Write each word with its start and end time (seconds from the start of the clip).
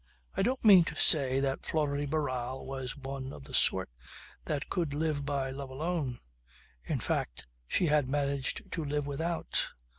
"I 0.35 0.41
don't 0.41 0.65
mean 0.65 0.83
to 0.85 0.95
say 0.95 1.39
that 1.41 1.63
Flora 1.63 1.95
de 1.99 2.07
Barral 2.07 2.65
was 2.65 2.97
one 2.97 3.31
of 3.31 3.43
the 3.43 3.53
sort 3.53 3.87
that 4.45 4.67
could 4.67 4.95
live 4.95 5.25
by 5.27 5.51
love 5.51 5.69
alone. 5.69 6.17
In 6.83 6.99
fact 6.99 7.45
she 7.67 7.85
had 7.85 8.09
managed 8.09 8.71
to 8.71 8.83
live 8.83 9.05
without. 9.05 9.67